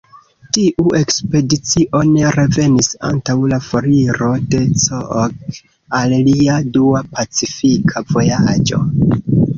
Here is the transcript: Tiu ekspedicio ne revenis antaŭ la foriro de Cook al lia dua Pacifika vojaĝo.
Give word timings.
Tiu 0.55 0.85
ekspedicio 0.99 1.99
ne 2.13 2.31
revenis 2.35 2.89
antaŭ 3.09 3.35
la 3.53 3.59
foriro 3.67 4.31
de 4.55 4.63
Cook 4.87 5.61
al 6.01 6.19
lia 6.31 6.59
dua 6.79 7.03
Pacifika 7.15 8.05
vojaĝo. 8.17 8.83